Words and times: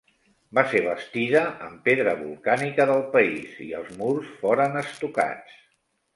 Va 0.59 0.61
ser 0.69 0.79
bastida 0.85 1.43
amb 1.65 1.83
pedra 1.89 2.15
volcànica 2.21 2.89
del 2.93 3.05
país 3.13 3.61
i 3.67 3.71
els 3.83 3.93
murs 4.01 4.35
foren 4.41 4.83
estucats. 4.85 5.63